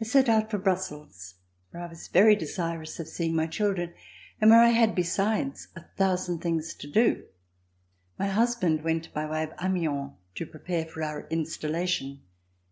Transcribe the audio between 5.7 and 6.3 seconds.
a thou